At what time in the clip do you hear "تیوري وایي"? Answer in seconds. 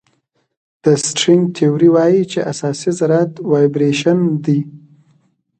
1.57-2.21